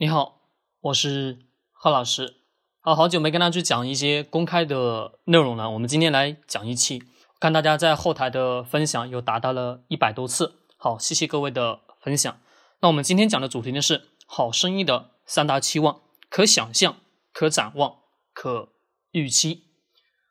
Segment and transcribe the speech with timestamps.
[0.00, 0.42] 你好，
[0.80, 1.40] 我是
[1.72, 2.36] 贺老师。
[2.78, 7.02] 好好久没跟大家去讲一些公开的内容了，我们今天来讲一期。
[7.40, 12.38] 看大家在后台的分享有达到了一百多次，好，谢谢各位的分享。
[12.78, 16.98] 那我们今天讲的主题呢是好生意的三大期望：可想象、
[17.32, 17.96] 可展望、
[18.32, 18.68] 可
[19.10, 19.64] 预期。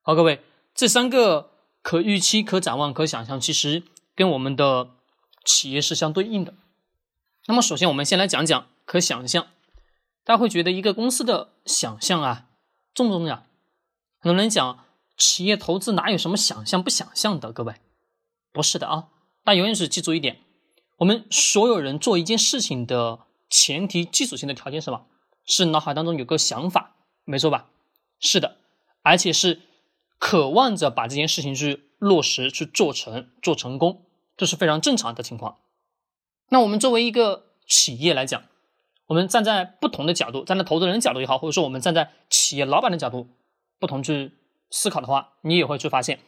[0.00, 0.40] 好，各位，
[0.74, 1.52] 这三个
[1.82, 3.84] 可预期、可展望、可想象，其实
[4.16, 4.88] 跟我们的
[5.44, 6.52] 企业是相对应的。
[7.46, 9.46] 那么，首先我们先来讲讲可想象。
[10.24, 12.48] 大家会觉得一个公司的想象啊
[12.94, 13.44] 重不重要？
[14.20, 14.84] 很多人讲
[15.16, 17.52] 企业投资哪有什么想象不想象的？
[17.52, 17.74] 各位，
[18.52, 19.08] 不是的啊！
[19.44, 20.38] 大家永远是记住一点：
[20.98, 25.06] 我们所有人做一件事情的前提、基础性的条件是什么？
[25.44, 26.94] 是脑海当中有个想法，
[27.24, 27.68] 没错吧？
[28.20, 28.58] 是的，
[29.02, 29.62] 而且是
[30.18, 35.58] 渴望着把这件事情去落实、去做成、做成功，这是非常正常的情况。
[36.50, 38.44] 那我们作为一个企业来讲，
[39.06, 43.28] 我们站在不同的角度，站在投资人角度也好，或者说我们站在企业老板的角度，
[43.78, 44.32] 不同去
[44.70, 46.20] 思考的话，你也会去发现，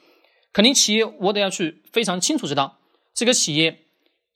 [0.53, 2.78] 肯定企业我得要去非常清楚知道
[3.14, 3.86] 这个企业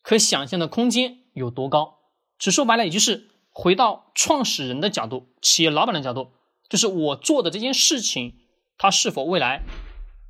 [0.02, 1.98] 可想象的空间有多高。
[2.38, 6.30] 只说白了，也就是回到创始人的角度，企业老板的角度，
[6.68, 8.36] 就是我做的这件事情，
[8.78, 9.62] 它是否未来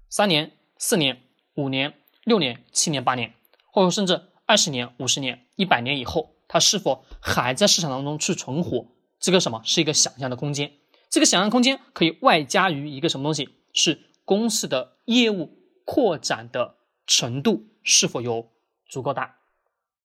[0.08, 1.22] 三年、四年、
[1.54, 3.34] 五年、六年、七年、八年，
[3.70, 6.34] 或者甚至二十年、五十年、一百年以后。
[6.48, 8.88] 它是否还在市场当中去存活？
[9.20, 10.72] 这个什么是一个想象的空间？
[11.10, 13.50] 这个想象空间可以外加于一个什么东西？
[13.72, 16.76] 是公司的业务扩展的
[17.06, 18.50] 程度是否有
[18.88, 19.36] 足够大？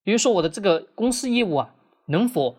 [0.03, 1.75] 比如说我的这个公司业务啊，
[2.07, 2.57] 能否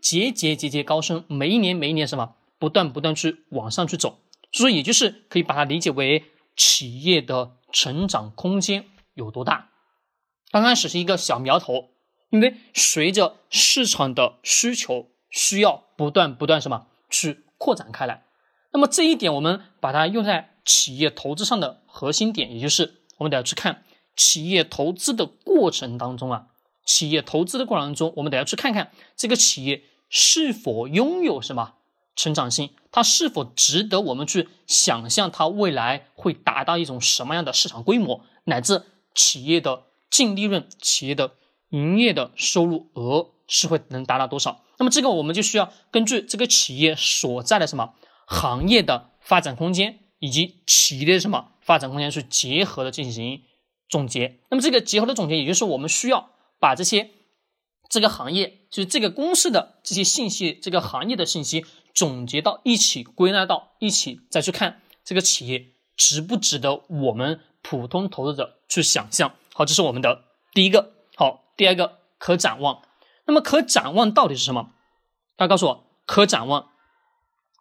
[0.00, 1.24] 节节节节高升？
[1.28, 4.18] 每一年每一年什么不断不断去往上去走？
[4.52, 6.24] 所以也就是可以把它理解为
[6.56, 9.70] 企业的成长空间有多大？
[10.50, 11.90] 刚开始是一个小苗头。
[12.30, 18.24] 因为随着市场的需求需要不断不断什么去扩展开来，
[18.72, 23.84] 那么这一点我们把它用在企业投资上的核心点，也就是我们得要去看
[24.16, 26.46] 企业投资的过程当中啊，
[26.84, 31.74] 企业投资的过程当中，我们得要去看看这个企业是否拥有什么
[32.16, 38.82] 成长性，它是否值得我们去想象它未来会达到一种什么样的市场规模，乃至
[39.14, 41.34] 企业的净利润，企业的。
[41.70, 44.64] 营业的收入额是会能达到多少？
[44.78, 47.94] 那么这个我们就需要根据这个企业所在的什么
[48.26, 53.42] 行业的发展空间，以及企业的什么发展空间去结合的进行
[53.88, 54.40] 总结。
[54.50, 57.10] 那么这个结合的总结，也就是我们需要把这些
[57.88, 69.32] 这个行业，就是这个公司的这些信息，这个行业的信息总结到一起，归纳到一起，再去看这个企业值不值得我们普通投资者去想象。
[69.54, 70.92] 好，这是我们的第一个。
[71.16, 71.45] 好。
[71.56, 72.82] 第二个可展望，
[73.26, 74.70] 那么可展望到底是什么？
[75.36, 76.68] 大家告诉我，可展望，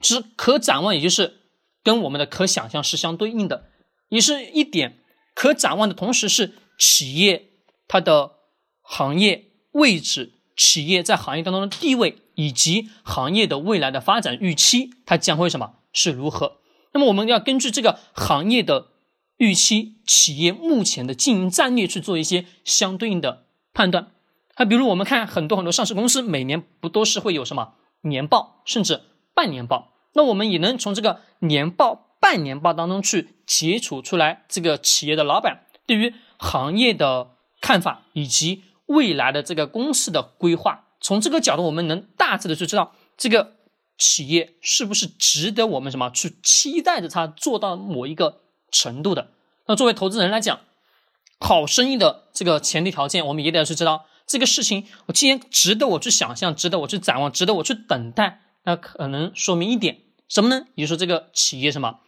[0.02, 1.42] 其实可展望也就是
[1.84, 3.70] 跟我们的可想象是相对应的，
[4.10, 5.00] 也是一点
[5.34, 7.50] 可展望的同时是企业
[7.88, 8.32] 它的
[8.82, 16.58] 行业位置、企业在行业当中的地位以及行业的未来的发展预期，它将会什么是如何？
[16.94, 18.88] 那么我们要根据这个行业的
[19.38, 23.45] 预期、企业目前的经营战略去做一些相对应的。
[23.76, 24.08] 判断，
[24.56, 29.02] 啊，比如我们看很多很多上市公司，每年不都是会有什么年报，甚至
[29.36, 29.92] 半年报？
[30.14, 40.86] 那我们也能从这个年报、半年报当中去解除出来这个企业的老板对于行业的看法，以及未来的这个公司的规划。
[41.02, 43.58] 从这个角度，我们能大致的去知道这个
[43.98, 48.40] 企业是不是值得我们什么去期待着它做到某一个
[48.72, 49.32] 程度的。
[49.68, 50.62] 那作为投资人来讲。
[51.46, 60.66] 好生意的这个前提条件，我们也得要去知道这个事情，我既然值得我去想象，值得我去展望，值得我去等待，那可能说明一点什么呢？
[60.74, 62.00] 也就是说，这个企业什么，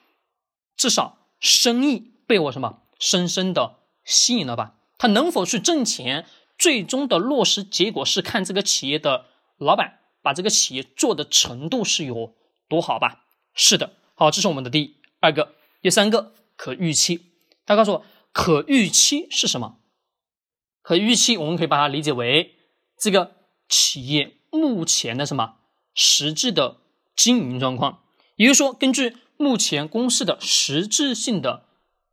[0.76, 4.74] 至少生意被我什么深深的吸引了吧？
[4.98, 6.26] 他能否去挣钱，
[6.58, 9.26] 最终的落实结果是看这个企业的
[9.60, 12.34] 老板把这个企业做的程度是有
[12.68, 13.26] 多好吧？
[13.54, 15.54] 是的，好，这是我们的第二个，
[15.84, 17.22] 第三个可预期。
[17.68, 18.04] 他告诉我。
[18.32, 19.78] 可预期是什么？
[20.82, 22.56] 可预期，我们可以把它理解为
[22.98, 23.36] 这个
[23.68, 25.56] 企业目前的什么
[25.94, 26.78] 实质的
[27.16, 28.04] 经营状况，
[28.38, 31.66] 也就是说，根据目前公司的实质性的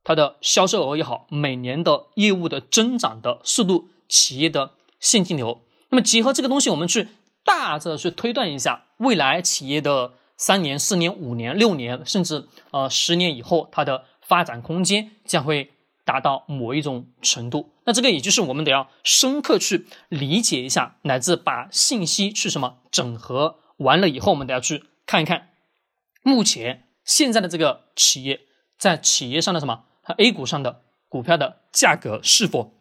[0.03, 7.09] 它的销售额也好，每年的业务的增长的速度，企业的现金流，那么结合这个东西，我们去
[7.45, 15.71] 大致的去推断一下未来企业的三年、四年、五年、六年，甚至呃十年以后，它的发展空间将会。
[16.05, 17.73] 达到某一种程度。
[17.85, 25.51] 那这个也就是我们得要深刻去理解一下，乃至把信息去什么整合完了以后，我们得要去看一看，
[26.23, 28.41] 目前现在的这个企业
[28.79, 32.75] 在企业上的什么，它 A 股上的股票的价格是否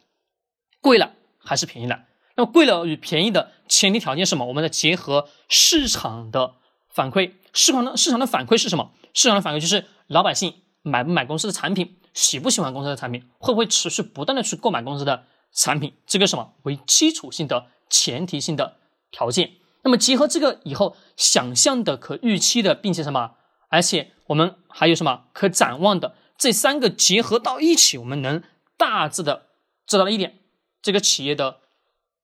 [0.81, 2.05] 贵了还是便宜了？
[2.35, 4.45] 那么贵了与便宜的前提条件是什么？
[4.45, 6.55] 我们的结合市场的
[6.89, 8.91] 反馈，市场的市场的反馈是什么？
[9.13, 15.93] 市场的反馈就是老百姓买不买公司的产品，喜不喜欢公司的产品，会不会持续不断的去购买公司的产品？
[16.05, 18.77] 这个什么为基础性的前提性的
[19.11, 19.53] 条件？
[19.83, 23.35] 那么结合这个以后想象的可预期的，并且什么？
[23.69, 26.15] 而且我们还有什么可展望的？
[26.37, 28.43] 这三个结合到一起，我们能
[28.77, 29.47] 大致的
[29.85, 30.39] 知道了一点，
[30.81, 31.61] 这个企业的。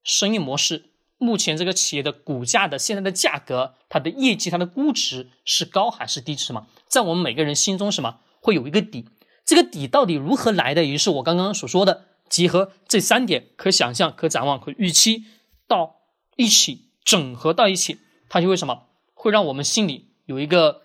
[0.02, 6.36] 生意模式，目前这个企业的股价的现在的价格，它的业绩，它的估值是高还是低？
[6.38, 6.66] 是什么？
[6.88, 9.10] 在我们每个人心中，什么会有一个底？
[9.50, 10.86] 这个底到底如何来的？
[10.86, 15.24] 也是我刚刚所说的，结合这三点，可想象、可展望、可预期
[15.68, 15.96] 到
[16.36, 17.98] 一起，整合到一起，
[18.30, 18.84] 它就会什么？
[19.16, 20.84] 会让我们心里有一个。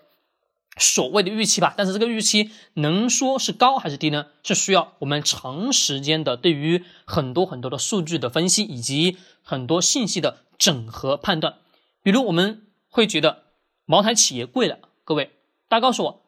[0.77, 4.25] 所谓的预期吧，但是这个预期能说是高还是低呢？
[4.43, 11.59] 是需要我们长时间的对于很多很多的数据的分析以及很多信息的整合判断。
[12.03, 13.43] 比如我们会觉得
[13.85, 15.31] 茅台企业贵了，各位，
[15.69, 16.25] 大家告诉我，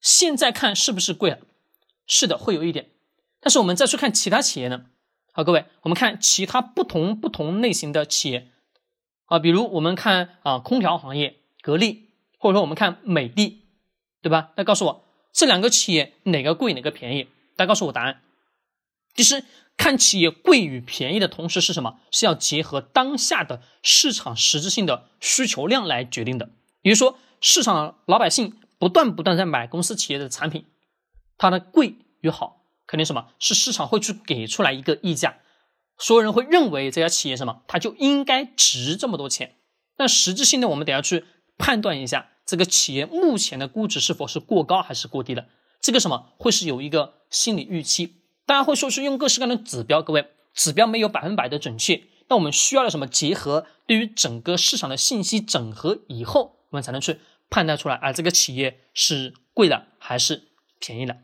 [0.00, 1.38] 现在看是不是贵了？
[2.06, 2.90] 是的，会有一点。
[3.40, 4.86] 但是我们再去看其他企业呢？
[5.32, 8.50] 好，各位，我们看其他不同不同类型的企业
[9.26, 13.58] 啊，比如我们看啊空调行业格力，或者说我们看美的。
[14.20, 14.52] 对吧？
[14.54, 17.24] 那告诉我这两个企业哪个贵哪个便宜？
[17.56, 18.22] 大家告诉我答案。
[19.16, 19.42] 其实
[19.76, 21.98] 看企业贵与便宜的同时是什么？
[22.12, 26.50] 是要结合当下的市场实质性的需求量来决定的。
[26.82, 30.66] 比如说市场老百姓不断不断在买公司企业的产品，
[31.38, 33.28] 它的贵与好肯定什么？
[33.38, 35.38] 是市场会去给出来一个溢价，
[35.98, 37.62] 所有人会认为这家企业什么？
[37.66, 39.56] 它就应该值这么多钱。
[39.96, 41.24] 但实质性的我们得要去
[41.58, 42.28] 判断一下。
[42.44, 45.46] 这个企业目前的估值是否是过高还是过低的？
[45.80, 48.16] 这个什么会是有一个心理预期？
[48.44, 53.06] 大家会说是用各式各样的指标，各位指标没有百分百的准确，那我们需要的什么？
[53.06, 60.48] 结合对于整个市场的信息整合以后，我们才能去判断出来啊，这个企业是贵了还是
[60.82, 61.18] 便宜了？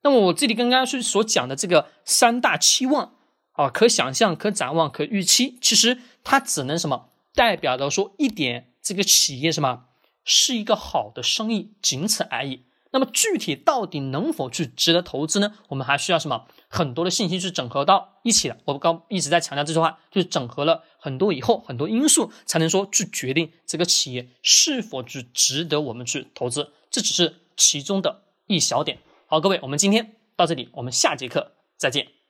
[0.00, 3.14] 那么我这里刚刚是所讲的这个三大期望
[3.52, 9.84] 啊，可想象、可展望、可预期，其实它只能什么代表着说一点，这个企业什么？
[10.24, 12.62] 是一个好的生意，仅此而已。
[12.92, 15.54] 那么具体到底能否去值得投资呢？
[15.68, 18.58] 我们还需要什么很多的信息去整合到一起的。
[18.66, 26.72] 我刚一直在强调这句话，就是整合了很多以后，很多因素才能说去决定这个企业是否去值得我们去投资。
[26.90, 28.22] 这只是其中的
[28.52, 28.98] 一小点。
[29.26, 32.21] 好，各位，我们今天到这里，我们下节课再见。